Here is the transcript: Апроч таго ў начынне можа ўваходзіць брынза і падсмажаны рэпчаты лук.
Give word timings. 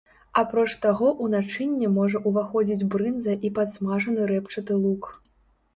Апроч 0.41 0.69
таго 0.85 1.09
ў 1.09 1.25
начынне 1.35 1.91
можа 1.99 2.23
ўваходзіць 2.27 2.87
брынза 2.95 3.37
і 3.49 3.53
падсмажаны 3.61 4.21
рэпчаты 4.35 4.73
лук. 4.85 5.03